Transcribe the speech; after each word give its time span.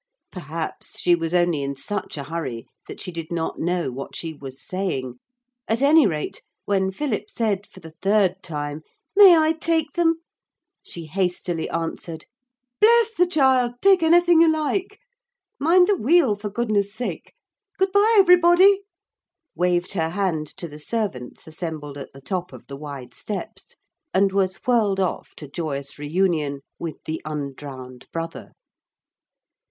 Perhaps 0.31 0.97
she 0.97 1.13
was 1.13 1.31
only 1.31 1.61
in 1.61 1.75
such 1.75 2.17
a 2.17 2.23
hurry 2.23 2.65
that 2.87 2.99
she 2.99 3.11
did 3.11 3.31
not 3.31 3.59
know 3.59 3.91
what 3.91 4.15
she 4.15 4.33
was 4.33 4.59
saying. 4.59 5.19
At 5.67 5.83
any 5.83 6.07
rate, 6.07 6.41
when 6.65 6.89
Philip 6.89 7.29
said 7.29 7.67
for 7.67 7.81
the 7.81 7.93
third 8.01 8.41
time, 8.41 8.81
'May 9.15 9.37
I 9.37 9.53
take 9.53 9.91
them?' 9.93 10.19
she 10.81 11.05
hastily 11.05 11.69
answered: 11.69 12.25
'Bless 12.79 13.13
the 13.13 13.27
child! 13.27 13.73
Take 13.79 14.01
anything 14.01 14.41
you 14.41 14.51
like. 14.51 14.97
Mind 15.59 15.87
the 15.87 15.95
wheel, 15.97 16.35
for 16.35 16.49
goodness' 16.49 16.91
sake. 16.91 17.35
Good 17.77 17.91
bye, 17.91 18.15
everybody!' 18.17 18.81
waved 19.53 19.91
her 19.91 20.09
hand 20.09 20.47
to 20.57 20.67
the 20.67 20.79
servants 20.79 21.45
assembled 21.45 21.99
at 21.99 22.11
the 22.11 22.21
top 22.21 22.53
of 22.53 22.65
the 22.65 22.75
wide 22.75 23.13
steps, 23.13 23.75
and 24.15 24.31
was 24.31 24.55
whirled 24.65 24.99
off 24.99 25.35
to 25.35 25.47
joyous 25.47 25.99
reunion 25.99 26.61
with 26.79 27.03
the 27.03 27.21
undrowned 27.23 28.07
brother. 28.11 28.53